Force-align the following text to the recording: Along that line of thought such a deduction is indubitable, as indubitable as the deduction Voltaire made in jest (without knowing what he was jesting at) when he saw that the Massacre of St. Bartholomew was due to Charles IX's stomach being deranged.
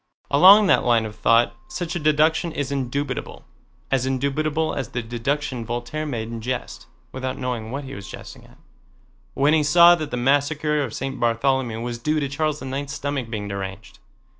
Along 0.31 0.65
that 0.65 0.83
line 0.83 1.05
of 1.05 1.15
thought 1.15 1.55
such 1.67 1.95
a 1.95 1.99
deduction 1.99 2.51
is 2.51 2.71
indubitable, 2.71 3.45
as 3.91 4.07
indubitable 4.07 4.73
as 4.73 4.89
the 4.89 5.03
deduction 5.03 5.63
Voltaire 5.63 6.07
made 6.07 6.29
in 6.29 6.41
jest 6.41 6.87
(without 7.11 7.37
knowing 7.37 7.69
what 7.69 7.83
he 7.83 7.93
was 7.93 8.09
jesting 8.09 8.43
at) 8.45 8.57
when 9.35 9.53
he 9.53 9.61
saw 9.61 9.93
that 9.93 10.09
the 10.09 10.17
Massacre 10.17 10.81
of 10.83 10.95
St. 10.95 11.19
Bartholomew 11.19 11.81
was 11.81 11.99
due 11.99 12.19
to 12.19 12.27
Charles 12.29 12.63
IX's 12.63 12.93
stomach 12.95 13.29
being 13.29 13.47
deranged. 13.47 13.99